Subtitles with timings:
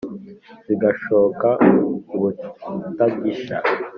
[0.65, 1.49] zigashoka
[2.15, 3.57] ubutagisha